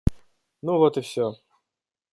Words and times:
Ну 0.63 0.79
вот 0.79 0.97
и 0.97 1.01
все. 1.01 1.35